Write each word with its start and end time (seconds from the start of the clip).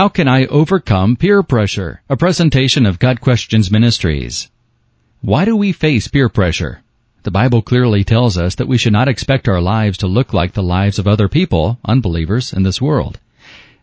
How 0.00 0.08
can 0.08 0.28
I 0.28 0.46
overcome 0.46 1.14
peer 1.14 1.42
pressure? 1.42 2.00
A 2.08 2.16
presentation 2.16 2.86
of 2.86 2.98
Got 2.98 3.20
Questions 3.20 3.70
Ministries. 3.70 4.48
Why 5.20 5.44
do 5.44 5.54
we 5.54 5.72
face 5.72 6.08
peer 6.08 6.30
pressure? 6.30 6.80
The 7.22 7.30
Bible 7.30 7.60
clearly 7.60 8.02
tells 8.02 8.38
us 8.38 8.54
that 8.54 8.66
we 8.66 8.78
should 8.78 8.94
not 8.94 9.08
expect 9.08 9.46
our 9.46 9.60
lives 9.60 9.98
to 9.98 10.06
look 10.06 10.32
like 10.32 10.54
the 10.54 10.62
lives 10.62 10.98
of 10.98 11.06
other 11.06 11.28
people, 11.28 11.78
unbelievers, 11.84 12.50
in 12.50 12.62
this 12.62 12.80
world. 12.80 13.18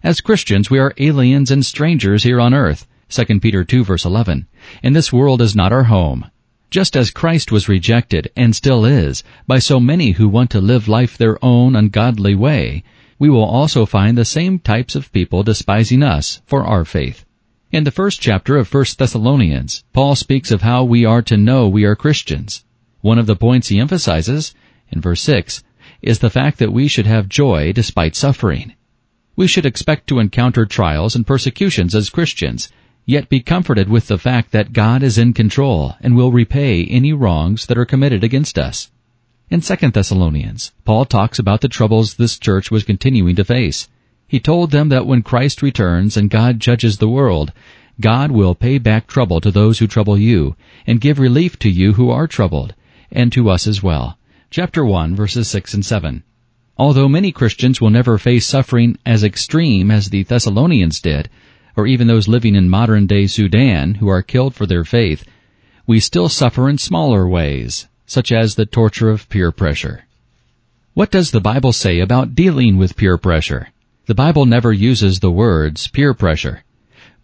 As 0.03 0.19
Christians, 0.19 0.71
we 0.71 0.79
are 0.79 0.95
aliens 0.97 1.51
and 1.51 1.63
strangers 1.63 2.23
here 2.23 2.41
on 2.41 2.51
earth. 2.51 2.87
2 3.09 3.39
Peter 3.39 3.63
2 3.63 3.83
verse 3.83 4.03
11. 4.03 4.47
And 4.81 4.95
this 4.95 5.13
world 5.13 5.39
is 5.39 5.55
not 5.55 5.71
our 5.71 5.83
home. 5.83 6.25
Just 6.71 6.97
as 6.97 7.11
Christ 7.11 7.51
was 7.51 7.69
rejected, 7.69 8.31
and 8.35 8.55
still 8.55 8.85
is, 8.85 9.23
by 9.45 9.59
so 9.59 9.79
many 9.79 10.13
who 10.13 10.27
want 10.27 10.49
to 10.49 10.61
live 10.61 10.87
life 10.87 11.15
their 11.15 11.37
own 11.45 11.75
ungodly 11.75 12.33
way, 12.33 12.83
we 13.19 13.29
will 13.29 13.43
also 13.43 13.85
find 13.85 14.17
the 14.17 14.25
same 14.25 14.59
types 14.59 14.95
of 14.95 15.11
people 15.11 15.43
despising 15.43 16.03
us 16.03 16.41
for 16.45 16.63
our 16.63 16.85
faith. 16.85 17.25
In 17.71 17.83
the 17.83 17.91
first 17.91 18.21
chapter 18.21 18.57
of 18.57 18.73
1 18.73 18.85
Thessalonians, 18.97 19.83
Paul 19.93 20.15
speaks 20.15 20.51
of 20.51 20.61
how 20.61 20.83
we 20.83 21.05
are 21.05 21.21
to 21.23 21.37
know 21.37 21.67
we 21.67 21.83
are 21.83 21.95
Christians. 21.95 22.63
One 23.01 23.19
of 23.19 23.25
the 23.25 23.35
points 23.35 23.67
he 23.67 23.79
emphasizes, 23.79 24.53
in 24.89 25.01
verse 25.01 25.21
6, 25.21 25.63
is 26.01 26.19
the 26.19 26.29
fact 26.29 26.59
that 26.59 26.73
we 26.73 26.87
should 26.87 27.07
have 27.07 27.29
joy 27.29 27.71
despite 27.73 28.15
suffering. 28.15 28.73
We 29.35 29.47
should 29.47 29.65
expect 29.65 30.07
to 30.07 30.19
encounter 30.19 30.65
trials 30.65 31.15
and 31.15 31.25
persecutions 31.25 31.93
as 31.93 32.09
Christians, 32.09 32.69
Yet 33.09 33.29
be 33.29 33.39
comforted 33.39 33.87
with 33.87 34.07
the 34.07 34.17
fact 34.17 34.51
that 34.51 34.73
God 34.73 35.01
is 35.01 35.17
in 35.17 35.31
control 35.31 35.95
and 36.01 36.13
will 36.13 36.33
repay 36.33 36.83
any 36.83 37.13
wrongs 37.13 37.65
that 37.67 37.77
are 37.77 37.85
committed 37.85 38.21
against 38.21 38.59
us. 38.59 38.91
In 39.49 39.61
2 39.61 39.75
Thessalonians, 39.91 40.73
Paul 40.83 41.05
talks 41.05 41.39
about 41.39 41.61
the 41.61 41.69
troubles 41.69 42.15
this 42.15 42.37
church 42.37 42.69
was 42.69 42.83
continuing 42.83 43.33
to 43.37 43.45
face. 43.45 43.87
He 44.27 44.41
told 44.41 44.71
them 44.71 44.89
that 44.89 45.07
when 45.07 45.21
Christ 45.21 45.61
returns 45.61 46.17
and 46.17 46.29
God 46.29 46.59
judges 46.59 46.97
the 46.97 47.07
world, 47.07 47.53
God 48.01 48.29
will 48.29 48.55
pay 48.55 48.77
back 48.77 49.07
trouble 49.07 49.39
to 49.39 49.49
those 49.49 49.79
who 49.79 49.87
trouble 49.87 50.17
you, 50.17 50.57
and 50.85 50.99
give 50.99 51.17
relief 51.17 51.57
to 51.59 51.69
you 51.69 51.93
who 51.93 52.09
are 52.09 52.27
troubled, 52.27 52.75
and 53.09 53.31
to 53.31 53.49
us 53.49 53.67
as 53.67 53.81
well. 53.81 54.17
Chapter 54.51 54.83
1 54.83 55.15
verses 55.15 55.47
6 55.47 55.75
and 55.75 55.85
7. 55.85 56.23
Although 56.77 57.07
many 57.07 57.31
Christians 57.31 57.79
will 57.79 57.89
never 57.89 58.17
face 58.17 58.45
suffering 58.45 58.97
as 59.05 59.23
extreme 59.23 59.89
as 59.89 60.09
the 60.09 60.23
Thessalonians 60.23 60.99
did, 60.99 61.29
or 61.77 61.87
even 61.87 62.07
those 62.07 62.27
living 62.27 62.55
in 62.55 62.69
modern 62.69 63.07
day 63.07 63.27
Sudan 63.27 63.95
who 63.95 64.09
are 64.09 64.21
killed 64.21 64.55
for 64.55 64.65
their 64.65 64.83
faith, 64.83 65.23
we 65.85 66.01
still 66.01 66.27
suffer 66.27 66.67
in 66.67 66.77
smaller 66.77 67.25
ways, 67.25 67.87
such 68.07 68.31
as 68.31 68.55
the 68.55 68.65
torture 68.65 69.09
of 69.09 69.29
peer 69.29 69.51
pressure. 69.51 70.05
What 70.95 71.11
does 71.11 71.29
the 71.29 71.39
Bible 71.39 71.73
say 71.73 71.99
about 71.99 72.33
dealing 72.33 72.77
with 72.77 72.97
peer 72.97 73.19
pressure? 73.19 73.69
The 74.07 74.15
Bible 74.15 74.47
never 74.47 74.73
uses 74.73 75.19
the 75.19 75.29
words 75.29 75.87
peer 75.87 76.13
pressure, 76.15 76.63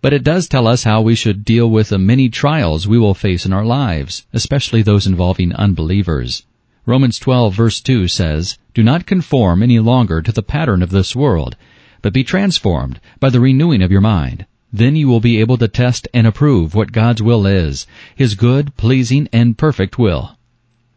but 0.02 0.12
it 0.12 0.24
does 0.24 0.50
tell 0.50 0.68
us 0.68 0.84
how 0.84 1.02
we 1.02 1.16
should 1.16 1.46
deal 1.46 1.70
with 1.70 1.90
the 1.90 1.98
many 1.98 2.28
trials 2.28 2.86
we 2.86 3.00
will 3.00 3.14
face 3.14 3.46
in 3.46 3.54
our 3.54 3.66
lives, 3.66 4.28
especially 4.34 4.82
those 4.82 5.08
involving 5.08 5.54
unbelievers. 5.54 6.44
Romans 6.86 7.18
12 7.18 7.56
verse 7.56 7.80
2 7.80 8.10
says, 8.10 8.58
Do 8.74 8.84
not 8.84 9.06
conform 9.06 9.64
any 9.64 9.80
longer 9.80 10.22
to 10.22 10.34
the 10.34 10.44
pattern 10.44 10.84
of 10.84 10.90
this 10.90 11.16
world, 11.16 11.56
but 12.02 12.12
be 12.12 12.26
transformed 12.26 13.00
by 13.22 13.30
the 13.30 13.40
renewing 13.40 13.82
of 13.82 13.92
your 13.92 14.02
mind. 14.02 14.46
Then 14.74 14.98
you 14.98 15.08
will 15.08 15.22
be 15.22 15.40
able 15.40 15.58
to 15.58 15.70
test 15.70 16.10
and 16.14 16.28
approve 16.28 16.76
what 16.76 16.92
God's 16.92 17.22
will 17.22 17.46
is, 17.46 17.88
His 18.14 18.36
good, 18.36 18.76
pleasing, 18.76 19.30
and 19.32 19.58
perfect 19.58 19.98
will. 19.98 20.38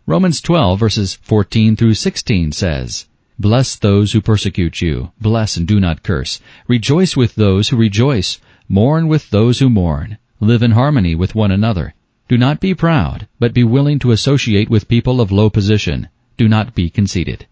Romans 0.09 0.41
12 0.41 0.79
verses 0.79 1.15
14 1.23 1.75
through 1.75 1.95
16 1.95 2.53
says, 2.53 3.09
Bless 3.41 3.75
those 3.75 4.13
who 4.13 4.21
persecute 4.21 4.81
you. 4.81 5.11
Bless 5.21 5.57
and 5.57 5.67
do 5.67 5.81
not 5.81 6.05
curse. 6.05 6.41
Rejoice 6.69 7.17
with 7.17 7.35
those 7.35 7.71
who 7.71 7.77
rejoice. 7.77 8.41
Mourn 8.69 9.09
with 9.09 9.31
those 9.31 9.59
who 9.59 9.69
mourn. 9.69 10.17
Live 10.39 10.63
in 10.63 10.71
harmony 10.71 11.17
with 11.17 11.35
one 11.35 11.51
another. 11.51 11.93
Do 12.29 12.39
not 12.39 12.61
be 12.61 12.73
proud, 12.73 13.27
but 13.41 13.53
be 13.53 13.65
willing 13.65 13.99
to 13.99 14.13
associate 14.13 14.71
with 14.71 14.87
people 14.87 15.21
of 15.21 15.33
low 15.33 15.51
position. 15.51 16.07
Do 16.37 16.47
not 16.47 16.73
be 16.73 16.89
conceited. 16.89 17.47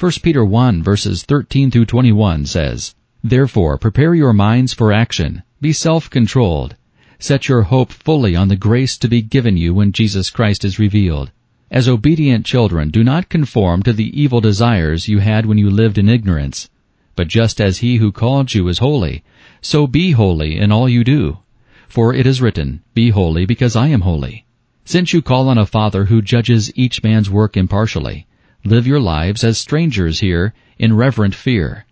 1 0.00 0.12
Peter 0.22 0.42
1 0.42 0.82
verses 0.82 1.22
13 1.24 1.70
through 1.70 1.84
21 1.84 2.46
says, 2.46 2.94
Therefore 3.22 3.76
prepare 3.76 4.14
your 4.14 4.32
minds 4.32 4.72
for 4.72 4.90
action. 4.90 5.42
Be 5.60 5.74
self-controlled. 5.74 6.76
Set 7.18 7.46
your 7.48 7.64
hope 7.64 7.92
fully 7.92 8.34
on 8.34 8.48
the 8.48 8.56
grace 8.56 8.96
to 8.96 9.06
be 9.06 9.20
given 9.20 9.58
you 9.58 9.74
when 9.74 9.92
Jesus 9.92 10.30
Christ 10.30 10.64
is 10.64 10.78
revealed. 10.78 11.30
As 11.70 11.88
obedient 11.88 12.44
children, 12.44 12.90
do 12.90 13.02
not 13.02 13.30
conform 13.30 13.82
to 13.84 13.92
the 13.94 14.20
evil 14.20 14.40
desires 14.40 15.08
you 15.08 15.20
had 15.20 15.46
when 15.46 15.56
you 15.56 15.70
lived 15.70 15.96
in 15.96 16.10
ignorance. 16.10 16.68
But 17.16 17.28
just 17.28 17.60
as 17.60 17.78
he 17.78 17.96
who 17.96 18.12
called 18.12 18.52
you 18.52 18.68
is 18.68 18.78
holy, 18.78 19.24
so 19.62 19.86
be 19.86 20.10
holy 20.10 20.58
in 20.58 20.70
all 20.70 20.88
you 20.88 21.04
do. 21.04 21.38
For 21.88 22.12
it 22.12 22.26
is 22.26 22.42
written, 22.42 22.82
Be 22.92 23.10
holy 23.10 23.46
because 23.46 23.76
I 23.76 23.88
am 23.88 24.02
holy. 24.02 24.44
Since 24.84 25.14
you 25.14 25.22
call 25.22 25.48
on 25.48 25.56
a 25.56 25.64
Father 25.64 26.04
who 26.04 26.20
judges 26.20 26.70
each 26.76 27.02
man's 27.02 27.30
work 27.30 27.56
impartially, 27.56 28.26
Live 28.62 28.86
your 28.86 29.00
lives 29.00 29.42
as 29.42 29.56
strangers 29.56 30.20
here 30.20 30.52
in 30.78 30.94
reverent 30.94 31.34
fear. 31.34 31.86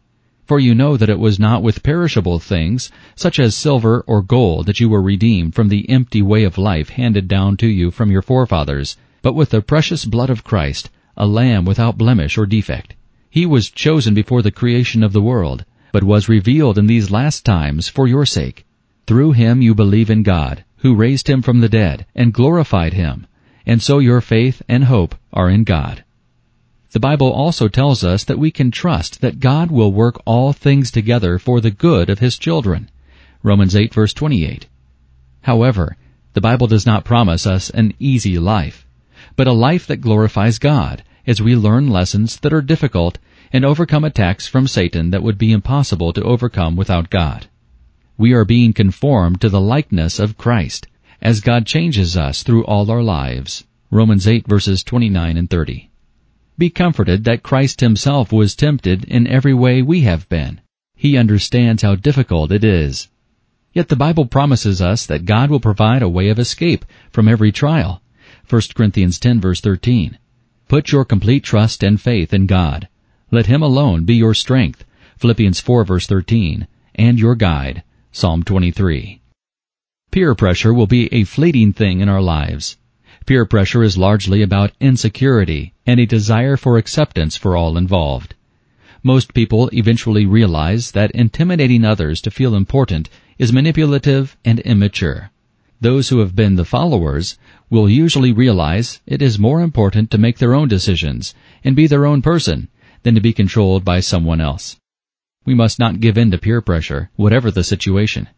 For 0.45 0.61
you 0.61 0.75
know 0.75 0.99
that 0.99 1.09
it 1.09 1.19
was 1.19 1.39
not 1.39 1.63
with 1.63 1.83
perishable 1.83 2.39
things, 2.39 2.91
such 3.15 3.39
as 3.39 3.57
silver 3.57 4.05
or 4.07 4.21
gold, 4.21 4.67
that 4.67 4.81
you 4.81 4.91
were 4.91 5.01
redeemed 5.01 5.55
from 5.55 5.69
the 5.69 5.89
empty 5.89 6.21
way 6.21 6.45
of 6.45 6.59
life 6.59 6.91
handed 6.91 7.27
down 7.27 7.57
to 7.57 7.67
you 7.67 7.91
from 7.91 8.11
your 8.11 8.23
forefathers, 8.23 8.99
but 9.23 9.35
with 9.35 9.51
the 9.51 9.63
precious 9.63 10.05
blood 10.05 10.29
of 10.29 10.45
Christ, 10.45 10.91
a 11.17 11.27
lamb 11.27 11.65
without 11.65 11.97
blemish 11.97 12.37
or 12.37 12.45
defect. 12.45 12.95
He 13.31 13.47
was 13.47 13.71
chosen 13.71 14.13
before 14.13 14.43
the 14.43 14.51
creation 14.51 15.03
of 15.03 15.13
the 15.13 15.23
world, 15.23 15.65
but 15.93 16.05
was 16.05 16.29
revealed 16.29 16.77
in 16.77 16.87
these 16.87 17.11
last 17.11 17.45
times 17.45 17.89
for 17.89 18.07
your 18.07 18.27
sake. 18.27 18.67
Through 19.07 19.33
him 19.33 19.63
you 19.63 19.75
believe 19.75 20.11
in 20.11 20.23
God, 20.23 20.65
who 20.79 20.95
raised 20.95 21.29
him 21.29 21.41
from 21.41 21.61
the 21.61 21.69
dead, 21.69 22.05
and 22.15 22.35
glorified 22.35 22.93
him, 22.93 23.27
and 23.65 23.81
so 23.81 23.99
your 23.99 24.21
faith 24.21 24.63
and 24.69 24.85
hope 24.85 25.15
are 25.33 25.49
in 25.49 25.65
God. 25.65 26.05
The 26.93 27.01
Bible 27.01 27.33
also 27.33 27.69
tells 27.69 28.05
us 28.05 28.25
that 28.25 28.39
we 28.39 28.51
can 28.51 28.71
trust 28.71 29.23
that 29.23 29.41
God 29.41 29.71
will 29.71 29.93
work 29.93 30.21
all 30.27 30.53
things 30.53 30.91
together 30.91 31.39
for 31.39 31.61
the 31.61 31.71
good 31.71 32.11
of 32.11 32.19
His 32.19 32.37
children. 32.37 32.91
Romans 33.43 33.75
8 33.75 33.95
verse 33.95 34.13
28. 34.13 34.67
However, 35.41 35.97
the 36.35 36.43
Bible 36.43 36.67
does 36.67 36.85
not 36.85 37.07
promise 37.07 37.47
us 37.47 37.71
an 37.71 37.95
easy 37.99 38.39
life, 38.39 38.82
but 39.37 39.47
a 39.47 39.53
life 39.53 39.87
that 39.87 40.01
glorifies 40.01 40.59
God 40.59 41.03
as 41.27 41.41
we 41.41 41.55
learn 41.55 41.89
lessons 41.89 42.39
that 42.41 42.53
are 42.53 42.63
difficult 42.63 43.19
and 43.53 43.65
overcome 43.65 44.05
attacks 44.05 44.47
from 44.47 44.67
Satan 44.67 45.11
that 45.11 45.23
would 45.23 45.39
be 45.39 45.53
impossible 45.53 46.13
to 46.13 46.23
overcome 46.23 46.77
without 46.77 47.11
God. 47.11 47.47
We 48.19 48.33
are 48.33 48.45
being 48.45 48.73
conformed 48.73 49.41
to 49.41 49.49
the 49.49 49.61
likeness 49.61 50.19
of 50.19 50.39
Christ 50.39 50.87
as 51.21 51.41
God 51.41 51.67
changes 51.67 52.17
us 52.17 52.43
through 52.43 52.65
all 52.65 52.91
our 52.91 53.03
lives. 53.03 53.65
Romans 53.91 54.27
8 54.27 54.47
verses 54.47 54.83
29 54.83 55.37
and 55.37 55.49
30. 55.49 55.91
Be 56.59 56.71
comforted 56.71 57.25
that 57.25 57.43
Christ 57.43 57.81
himself 57.81 58.33
was 58.33 58.55
tempted 58.55 59.05
in 59.05 59.27
every 59.27 59.55
way 59.55 59.83
we 59.83 60.03
have 60.03 60.29
been. 60.29 60.61
He 60.95 61.17
understands 61.17 61.83
how 61.83 61.95
difficult 61.95 62.53
it 62.53 62.65
is. 62.65 63.09
Yet 63.73 63.89
the 63.89 63.97
Bible 63.97 64.27
promises 64.27 64.83
us 64.83 65.07
that 65.07 65.25
God 65.25 65.51
will 65.51 65.61
provide 65.61 66.03
a 66.03 66.09
way 66.09 66.29
of 66.29 66.39
escape 66.39 66.85
from 67.11 67.29
every 67.29 67.53
trial. 67.53 68.03
1 68.49 68.63
Corinthians 68.75 69.19
10 69.19 69.41
verse 69.41 69.61
13. 69.61 70.19
Put 70.69 70.93
your 70.93 71.05
complete 71.05 71.43
trust 71.43 71.83
and 71.83 72.01
faith 72.01 72.33
in 72.33 72.47
God. 72.47 72.89
Let 73.31 73.47
Him 73.47 73.63
alone 73.63 74.05
be 74.05 74.15
your 74.15 74.35
strength. 74.35 74.85
Philippians 75.17 75.61
4 75.61 75.85
verse 75.85 76.07
13. 76.07 76.67
And 76.95 77.19
your 77.19 77.35
guide. 77.35 77.83
Psalm 78.11 78.43
23. 78.43 79.21
Peer 80.11 80.35
pressure 80.35 80.75
will 80.75 80.87
be 80.87 81.13
a 81.13 81.25
fleeting 81.25 81.73
thing 81.73 82.01
in 82.01 82.09
our 82.09 82.21
lives. 82.21 82.77
Peer 83.25 83.47
pressure 83.47 83.83
is 83.83 83.97
largely 83.97 84.43
about 84.43 84.73
insecurity 84.81 85.73
and 85.87 85.99
a 85.99 86.07
desire 86.07 86.57
for 86.57 86.77
acceptance 86.77 87.37
for 87.37 87.57
all 87.57 87.77
involved. 87.79 88.35
Most 89.03 89.33
people 89.33 89.71
eventually 89.73 90.27
realize 90.27 90.91
that 90.91 91.11
intimidating 91.13 91.85
others 91.85 92.21
to 92.21 92.31
feel 92.31 92.55
important 92.55 93.09
is 93.39 93.53
manipulative 93.53 94.37
and 94.45 94.61
immature. 94.61 95.31
Those 95.83 96.11
who 96.11 96.21
have 96.21 96.37
been 96.37 96.55
the 96.55 96.65
followers 96.65 97.37
will 97.69 97.91
usually 97.91 98.31
realize 98.31 99.01
it 99.05 99.21
is 99.21 99.37
more 99.37 99.61
important 99.61 100.13
to 100.13 100.17
make 100.17 100.39
their 100.39 100.55
own 100.55 100.69
decisions 100.69 101.35
and 101.65 101.75
be 101.75 101.89
their 101.89 102.07
own 102.07 102.23
person 102.23 102.69
than 103.03 103.17
to 103.17 103.21
be 103.21 103.33
controlled 103.33 103.85
by 103.85 103.99
someone 103.99 104.41
else. 104.41 104.77
We 105.45 105.55
must 105.55 105.81
not 105.81 105.99
give 105.99 106.17
in 106.17 106.31
to 106.31 106.39
peer 106.39 106.61
pressure, 106.61 107.11
whatever 107.17 107.51
the 107.51 107.65
situation. 107.65 108.29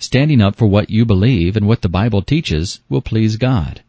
Standing 0.00 0.40
up 0.40 0.56
for 0.56 0.66
what 0.66 0.90
you 0.90 1.04
believe 1.04 1.56
and 1.56 1.68
what 1.68 1.82
the 1.82 1.88
Bible 1.88 2.20
teaches 2.20 2.80
will 2.88 3.00
please 3.00 3.36
God. 3.36 3.82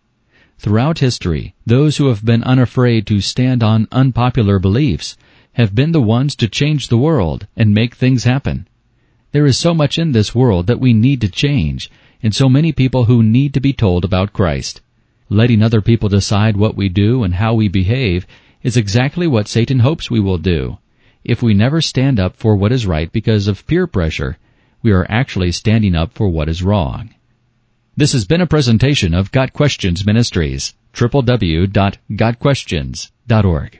Throughout 0.60 1.00
history, 1.00 1.56
those 1.66 1.98
who 1.98 2.10
have 2.10 2.24
been 2.24 2.44
unafraid 2.44 3.08
to 3.08 3.22
stand 3.22 3.64
on 3.64 3.88
unpopular 3.92 4.60
beliefs 4.60 5.18
have 5.54 5.74
been 5.74 5.94
the 5.94 6.00
ones 6.00 6.36
to 6.36 6.48
change 6.48 6.90
the 6.90 6.98
world 7.08 7.48
and 7.58 7.74
make 7.74 7.96
things 7.96 8.26
happen. 8.26 8.68
There 9.32 9.46
is 9.46 9.58
so 9.58 9.76
much 9.76 10.00
in 10.00 10.12
this 10.12 10.34
world 10.34 10.66
that 10.68 10.80
we 10.80 10.92
need 10.92 11.22
to 11.22 11.30
change, 11.30 11.92
and 12.24 12.34
so 12.34 12.50
many 12.50 12.72
people 12.72 13.06
who 13.06 13.22
need 13.22 13.54
to 13.54 13.60
be 13.60 13.74
told 13.74 14.04
about 14.04 14.34
Christ. 14.34 14.82
Letting 15.30 15.62
other 15.62 15.82
people 15.82 16.10
decide 16.10 16.58
what 16.58 16.76
we 16.76 16.90
do 16.90 17.24
and 17.24 17.36
how 17.36 17.54
we 17.54 17.68
behave 17.68 18.26
is 18.64 18.76
exactly 18.76 19.28
what 19.28 19.48
Satan 19.48 19.80
hopes 19.80 20.10
we 20.10 20.20
will 20.20 20.40
do. 20.40 20.80
If 21.24 21.44
we 21.44 21.54
never 21.54 21.82
stand 21.82 22.20
up 22.20 22.36
for 22.36 22.56
what 22.56 22.72
is 22.72 22.88
right 22.88 23.12
because 23.12 23.48
of 23.48 23.68
peer 23.68 23.86
pressure, 23.86 24.40
we 24.82 24.92
are 24.92 25.06
actually 25.10 25.52
standing 25.52 25.94
up 25.94 26.14
for 26.14 26.30
what 26.30 26.50
is 26.50 26.64
wrong. 26.64 27.14
This 27.96 28.14
has 28.14 28.26
been 28.26 28.42
a 28.42 28.48
presentation 28.48 29.14
of 29.14 29.32
Got 29.32 29.54
Questions 29.54 30.04
Ministries, 30.06 30.74
www.gotquestions.org. 30.94 33.80